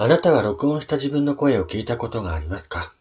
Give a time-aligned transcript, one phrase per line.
[0.00, 2.92] あなたは録音した自分の声を聞いたことがありますか？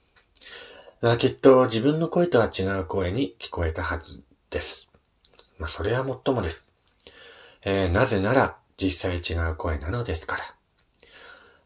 [1.00, 4.90] まあ、きっと自分の声とは違う声に聞こえたはずです。
[5.60, 6.68] まあ、それはもっともです。
[7.64, 10.55] えー、なぜなら実際違う声なのですから。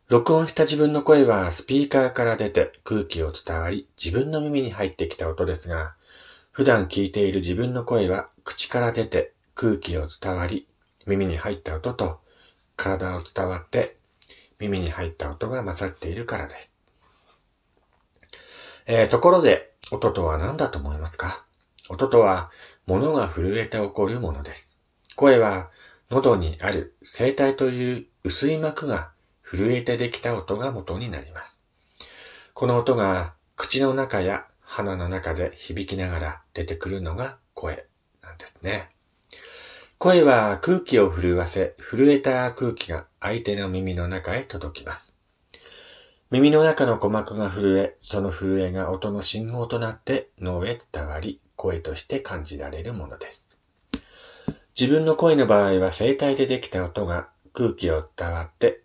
[0.10, 5.94] 録音した自分の声はスピーカーから出て空気を伝わり自分の耳に入ってきた音ですが、
[6.52, 10.68] 普段聞いている自分の声は口から出て空気を伝わり
[11.08, 12.20] 耳に入った音と
[12.76, 13.96] 体を伝わって
[14.62, 16.72] 耳に入った音が混ざっているからです。
[18.86, 21.44] えー、ところで、音とは何だと思いますか？
[21.90, 22.52] 音とは、
[22.86, 24.78] 物が震えて起こるものです。
[25.16, 25.72] 声は、
[26.12, 29.12] 喉にある声帯という薄い膜が
[29.44, 31.64] 震えてできた音が元になります。
[32.54, 37.88] この音が口の中や鼻の中で響きながら出てくるのが声
[38.22, 38.90] なんですね。
[40.04, 45.14] 声は空気を震わせ、震えた空気が相手の耳の中へ届きます。
[46.32, 53.46] 耳の中の鼓膜が震え、その震えが音の信号となって脳へ伝わり、声として感じられるものです。
[54.76, 58.82] 自分の声の場合は声帯でできた音が空気を伝わって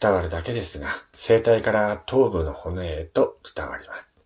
[0.00, 4.16] 伝わるだけですが、声帯から頭部の骨へと伝わります。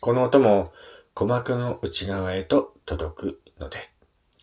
[0.00, 0.72] この音も
[1.14, 3.94] 鼓膜の内側へと届くのです。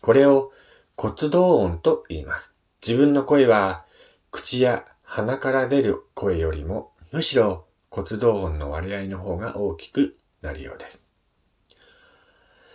[0.02, 0.52] これを
[0.96, 2.52] 骨動音と言います。
[2.86, 3.86] 自分の声は
[4.32, 11.06] 口や鼻から出る声よりもむしろ骨動音の割合の方が大きくなるようです。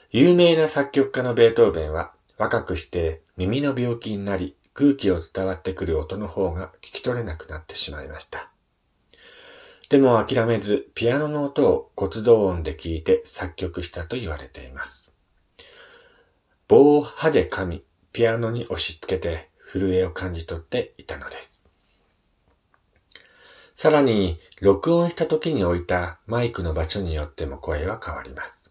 [0.09, 8.49] 有名な作曲家のベートーベンは若くして耳の病気になり空気を伝わってくる音の方が聞き取れなくなってしまいました。
[9.89, 15.13] でも諦めずピアノの音を骨動音で聞いて作曲したと言われています。
[16.67, 21.61] 棒を歯で噛み、ピアノに押し付けて震えを感じ取っていたのです。
[23.75, 28.63] さらに、録音した時に置いたマイクの場所によっても声は変わります。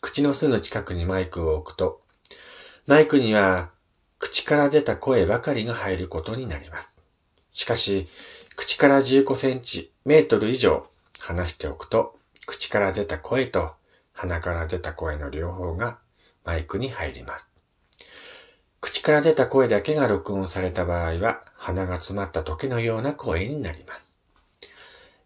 [0.00, 2.02] 口のすぐ近くにマイクを置くと、
[2.86, 3.70] マイクには
[4.18, 6.94] 口から出た声ばかりが入ることになります。
[7.52, 8.08] しかし、
[8.54, 10.86] 口から15センチ、メートル以上
[11.18, 13.72] 離しておくと、口から出た声と
[14.12, 15.98] 鼻から出た声の両方が
[16.44, 17.48] マイクに入ります。
[18.80, 24.14] 口から出た声だけが録音された場合は、鼻が詰まった時のような声になります。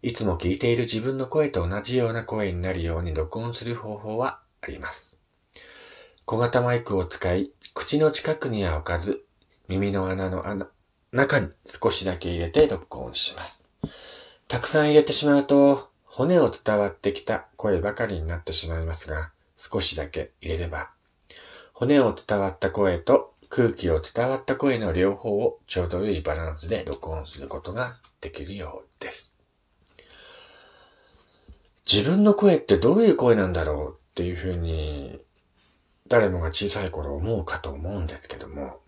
[0.03, 5.17] いつも聞いている自分の声と同じような声になるように録音する方法はあります。
[6.25, 9.25] 小型マイクを使い、口の近くには置かず、
[9.67, 10.67] 耳の穴の穴、
[11.11, 13.63] 中に少しだけ入れて録音します。
[14.47, 20.91] たくさん入れてしまうと、骨を伝わってきた声ばかりになってしまいますが、少しだけ入れれば
[21.79, 29.31] 骨を伝わった声と空気を伝わった声の両方をちょうど良いバランスで録音することができるようです。
[31.85, 35.19] 自分の声ってどういう声なんだろうっていうふうに
[36.07, 38.79] 誰もが小さい頃思うかと思うんですけども、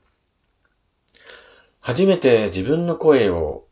[1.80, 3.68] 初めて自分の声を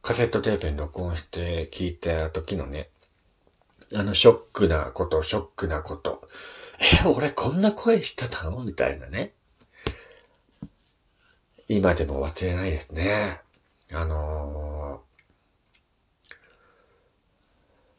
[0.00, 2.88] カセットテープに録音して聞いた時のね、
[3.94, 6.26] あのショックなこと、ショックなこと、
[6.80, 8.64] え、俺こんな声してたの？
[8.64, 9.34] みたいなね。
[11.68, 13.40] 今でも忘れないですね。
[13.92, 15.02] あの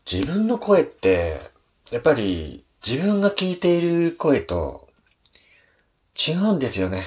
[0.08, 1.42] ー、自分の声って、
[1.92, 4.90] やっぱり自分が聞いている声と
[6.18, 7.04] 違うんですよね。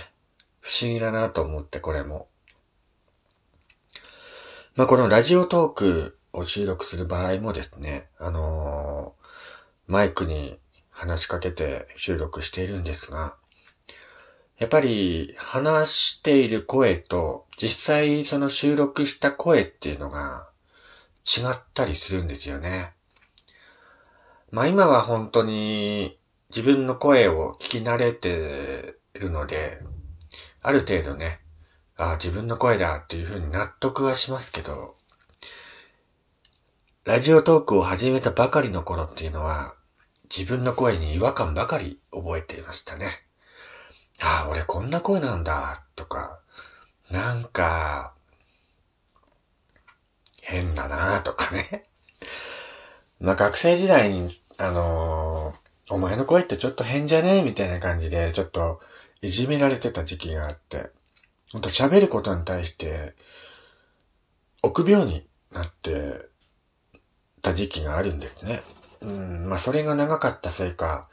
[0.61, 2.29] 不思議だなと思って、これも。
[4.77, 10.59] まあ、このラジオトークを収録する場合もですね、あのー、マイクに
[10.95, 13.37] 話しかけて収録しているんですが、
[14.59, 20.49] やっぱり話している声と実際その収録した声っていうのが
[21.25, 22.93] 違ったりするんですよね。
[24.53, 26.17] まあ今は本当に
[26.51, 29.81] 自分の声を聞き慣れてるので、
[30.63, 31.41] ある程度ね、
[31.97, 34.95] ああ自分の声だっていうふうに納得はしますけど、
[37.05, 39.75] ラジオトークを始めたばかりの頃っていうのは、
[40.25, 43.25] 自分の声に違和感ばかり覚えていましたね。
[44.21, 46.41] ああ、俺こんな声なんだ、とか、
[47.11, 48.15] なんか、
[50.41, 51.85] 変だな、とかね。
[53.21, 57.43] まあ学生時代に、あのー、お前の声ってちょっと変じゃね？
[57.43, 58.81] みたいな感じで、ちょっと
[59.21, 60.91] いじめられてた時期があって、
[61.53, 63.15] ほんと喋ることに対して、
[64.63, 66.29] 臆病になって
[67.43, 68.63] た時期があるんですね。
[69.01, 71.09] うん、まあそれが長かったせいか、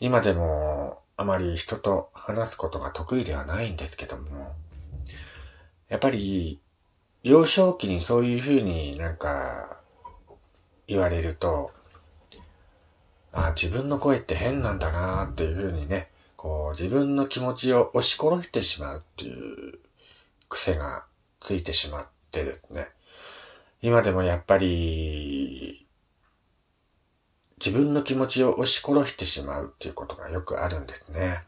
[0.00, 4.54] 今でもあまり人と話すことが得意ではないんですけども、
[5.88, 6.60] やっぱり
[7.22, 9.78] 幼少期にそういうふうになんか
[10.86, 11.72] 言われると、
[13.32, 19.78] あ自分の声って変なんだなっていうふうにね、こう自分の気持ちを押し殺してしまうっていう
[20.48, 21.04] 癖が
[21.40, 22.88] ついてしまってですね。
[23.82, 25.85] 今でもやっぱり
[27.58, 31.42] 自分の気持ちを押し殺してしまうっていうことがよくあるんですね。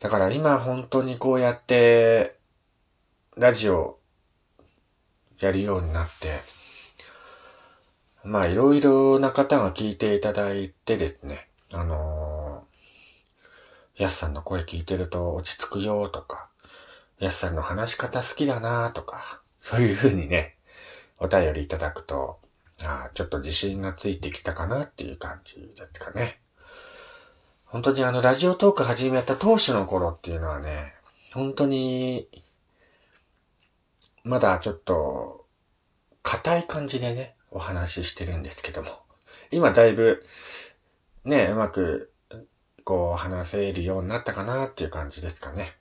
[0.00, 2.36] だから今本当にこうやって
[3.36, 3.98] ラジオ
[5.38, 6.40] やるようになって、
[8.24, 16.48] まあいろいろな方が聞いていただいてですね、あのー、やすさんの声聞いてると落ち着くよとか、
[17.18, 20.56] やすさんの話し方好きだなとか、そういうふうにね、
[21.18, 22.38] お便りいただくと、
[22.84, 26.40] あちょっと自信がついてきたかなっていう感じですかね。
[27.64, 30.94] 本当にあの、ラジオトーク始めた当初の頃っていうのはね、
[31.32, 32.28] 本当に、
[34.24, 35.46] まだちょっと、
[36.22, 38.88] 硬い感じでね、お話ししてるんですけども、
[39.50, 40.22] 今だいぶ、
[41.24, 42.12] ね、うまく、
[42.84, 45.76] こう、話せるようになったかなっていう感じですかね。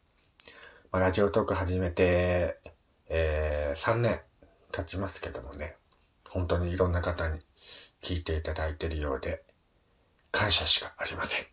[0.91, 2.59] まあ、ラジオトーク始めて、
[3.07, 4.21] えー、3年
[4.71, 5.77] 経ちますけどもね、
[6.29, 7.39] 本当にいろんな方に
[8.01, 9.43] 聞いていただいているようで、
[10.31, 11.45] 感謝しかありません。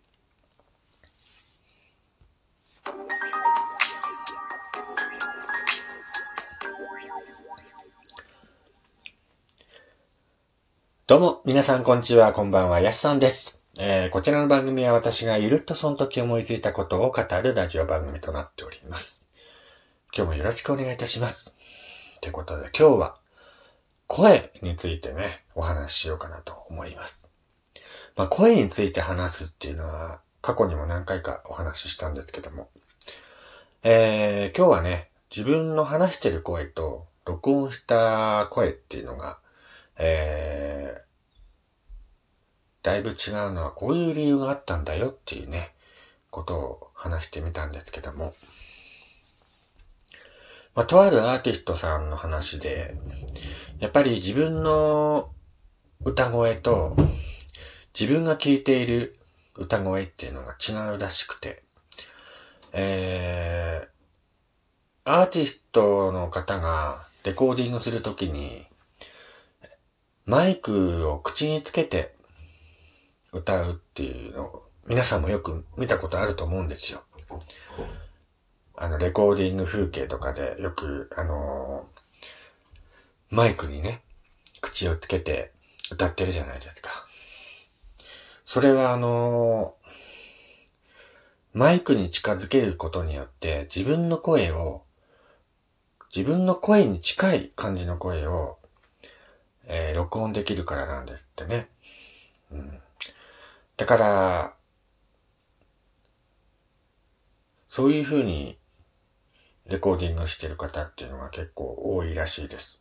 [11.06, 13.58] どうも、皆さんこんにちは、こんばんは、やすさんです。
[13.78, 19.26] えー、こちらの番組は私がゆるっとその時思いついたことを語るラジオ番組となっております。
[20.14, 21.56] 今日もよろしくお願いいたします。
[22.16, 23.21] ってことで今日は
[24.12, 27.24] 声についてね、お話ししようかなと思います。
[28.14, 32.68] まあ、声について話すっていうのは過去にも何回かお話ししたんですけども、
[33.82, 39.38] えー、今日はね、自分の話してる声と録音した声っていうのが
[40.04, 45.74] えー、だいぶ違うのはこういう理由があったんだよっていうね、
[46.30, 48.34] ことを話してみたんですけども、
[50.74, 52.94] まあ、とあるアーティストさんの話で、
[53.78, 55.30] やっぱり自分の
[56.02, 56.96] 歌声と
[57.98, 59.16] 自分が聴いている
[59.54, 61.62] 歌声っていうのが違うらしくて、
[62.72, 68.66] えー、アーティストの方がレコーディングするときに、
[70.24, 72.14] マイクを口につけて
[73.32, 77.02] 歌うっていうのを皆さんもよく見たことあると思うんですよ。
[78.76, 84.02] あの、レコーディング風景とかでよく、あのー、マイクにね、
[84.60, 85.52] 口をつけて
[85.90, 86.90] 歌ってるじゃないですか。
[88.44, 94.84] それはあのー、マイクに近づけることによって自分の声を、
[96.14, 98.58] 自分の声に近い感じの声を
[99.64, 101.68] えー、録音できるからなんですってね。
[102.50, 102.78] うん。
[103.76, 104.54] だから、
[107.68, 108.58] そういうふうに
[109.72, 112.78] レコーディングしてる方っていうのが結構多いらしいです。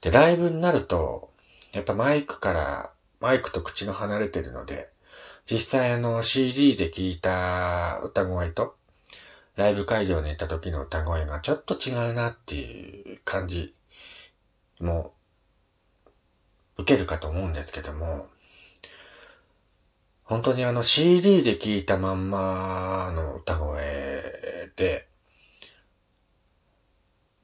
[0.00, 1.30] で、ライブになると、
[1.74, 2.90] やっぱマイクから、
[3.20, 4.88] マイクと口の離れてるので、
[5.44, 8.76] 実際あの CD で聞いた歌声と、
[9.56, 13.74] ライブ会場に行った時の歌声がちょっと違うなっていう感じ
[14.80, 15.12] も
[16.78, 18.26] 受けるかと思うんですけども、
[20.24, 25.11] 本当にあの CD で聴いたまんまの歌声で、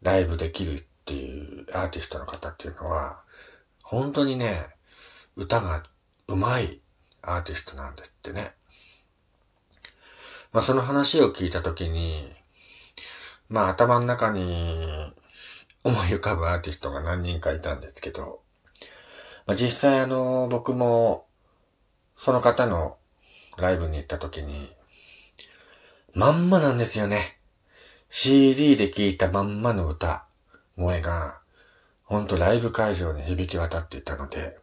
[0.03, 3.21] ライブできるっていうアーティストの方っていうのは、
[3.83, 4.67] 本当にね、
[5.37, 5.85] 歌が
[6.27, 6.81] 上手い
[7.23, 8.53] アーティストなんですってね。
[10.53, 12.31] まあその話を聞いたときに、
[13.49, 15.13] まあ頭の中に
[15.85, 18.43] 思い浮かぶアーティストが何人かいたんですけど、
[19.47, 21.27] まあ、実際あの、僕も、
[22.19, 22.99] その方の
[23.57, 24.71] ライブに行った時に、
[26.15, 27.38] まんまなんですよね。
[28.11, 30.27] CD で聴いたまんまの歌、
[30.77, 31.41] 声が、
[32.05, 34.59] ほんとライブ会場に響き渡っていたので、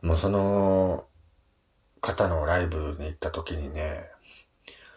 [0.00, 1.06] もうその
[2.00, 4.06] 方のライブに行った時にね、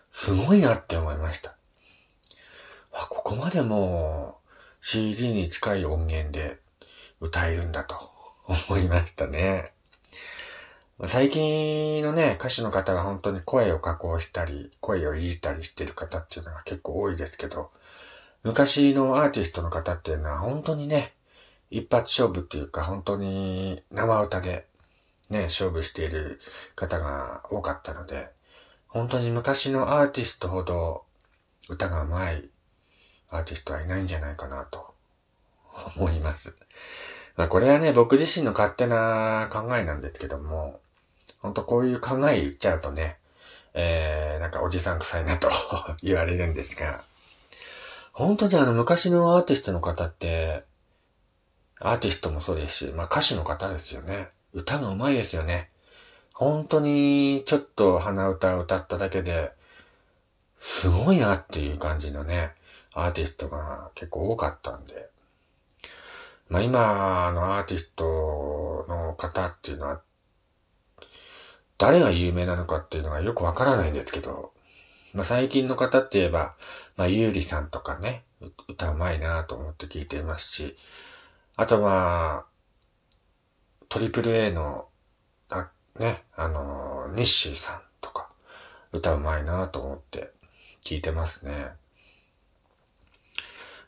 [0.09, 1.55] すごいなって思いました。
[2.91, 4.39] あ、ここまでも
[4.81, 6.59] う CD に近い音源で
[7.19, 8.15] 歌えるんだと。
[8.47, 9.75] 思いましたね。
[11.03, 17.71] 最近のね、歌手の方が本当に声を加工したり、声をいじったりしてる方っていうのが結構多いですけど、
[18.43, 21.13] 昔のアーティストの方っていうのは本当にね、
[21.69, 24.67] 一発勝負っていうか本当に生歌で
[25.29, 26.39] ね、勝負している
[26.75, 28.29] 方が多かったので、
[28.87, 31.03] 本当に昔のアーティストほど
[31.67, 32.49] 歌が上手い
[33.31, 34.93] アーティストはいないんじゃないかなと
[35.97, 36.55] 思います。
[37.35, 40.79] まあこれはね、僕自身の勝手な考えなんですけども、
[41.39, 43.18] ほんとこういう考え言っちゃうとね、
[43.74, 45.50] えー、なんかおじさん臭いなと
[46.01, 47.04] 言われるんですが、
[48.13, 50.63] 本当にあの昔のアーティストの方って、
[51.80, 54.30] アーティストもそうですし、まあ歌手の方ですよね。
[54.54, 55.70] 歌が上手いですよね。
[56.34, 59.51] 本当にちょっと鼻歌を歌っただけで、
[60.60, 62.54] すごいなっていう感じのね、
[62.94, 65.10] アーティストが結構多かったんで。
[66.48, 70.01] まあ今のアーティストの方っていうのは、
[71.77, 74.53] 誰が有名なのかっていうのがよくわからないんですけど、
[75.13, 76.55] まあ最近の方って言えば、
[76.98, 78.24] まあゆうりさんとかね、
[78.67, 80.75] 歌うまいなと思って聞いていますし、
[81.55, 82.46] あとは、
[83.89, 84.88] トリプル A の、
[85.50, 88.29] あね、あの、ニッシーさんとか、
[88.91, 90.32] 歌うまいなと思って
[90.84, 91.70] 聞いてますね。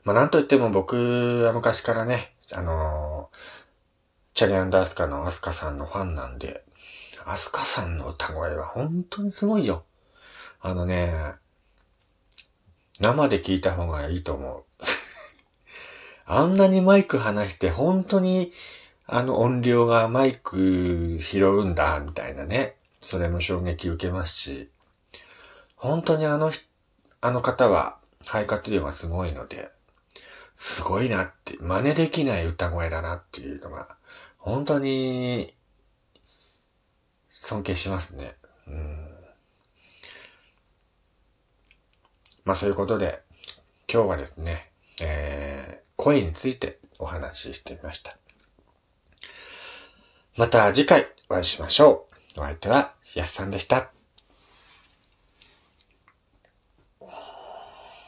[0.03, 3.29] まあなんといっても僕は昔からね、あの
[4.33, 6.63] チャリアンダースカのアスカさんのファンなんで、
[7.29, 9.83] アスカさんの歌声は本当にすごいよ。
[10.61, 11.13] あのね、
[13.01, 14.63] 生で聞いた方がいいと思う。
[16.25, 18.53] あんなにマイク離して本当に
[19.05, 22.77] あの音量がマイク拾うんだ、みたいなね。
[23.01, 24.71] それも衝撃受けますし、
[25.75, 26.53] 本当にあの、
[27.19, 29.69] あの方は肺活量がすごいので、
[30.55, 33.97] すごいなって、真似できない歌声だなっていうのが、
[34.37, 35.56] 本当に
[37.39, 38.35] 尊敬しますね。
[38.67, 39.07] うん。
[42.43, 43.21] まあそういうことで、
[43.91, 48.17] 今日はですね、えー、声についてお話ししてみました。
[50.35, 52.41] また次回お会いしましょう。
[52.41, 53.96] お相手は、やすさんでした。